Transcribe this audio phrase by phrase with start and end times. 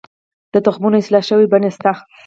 [0.53, 1.91] د تخمونو اصلاح شوې بڼې شته؟